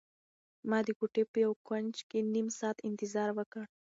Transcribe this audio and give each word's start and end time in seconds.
ما 0.69 0.79
د 0.87 0.89
کوټې 0.99 1.23
په 1.31 1.37
یو 1.45 1.53
کنج 1.67 1.95
کې 2.09 2.19
نيم 2.33 2.47
ساعت 2.59 2.77
انتظار 2.89 3.29
وکړ. 3.37 3.63